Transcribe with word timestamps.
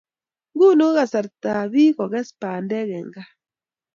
Nguni 0.53 0.83
ko 0.85 0.91
kasarta 0.97 1.49
ab 1.61 1.69
biik 1.73 1.93
ko 1.97 2.05
kes 2.11 2.29
bandek 2.39 2.89
eng' 2.97 3.13
kaa 3.15 3.31